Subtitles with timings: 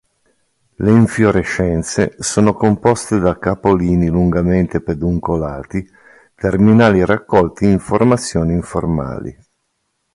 [0.77, 5.87] Le infiorescenze sono composte da capolini lungamente peduncolati
[6.33, 9.37] terminali raccolti in formazioni informali.